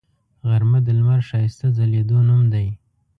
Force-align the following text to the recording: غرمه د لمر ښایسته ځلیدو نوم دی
غرمه 0.49 0.79
د 0.83 0.87
لمر 0.97 1.19
ښایسته 1.29 1.67
ځلیدو 1.77 2.17
نوم 2.27 2.43
دی 2.53 2.67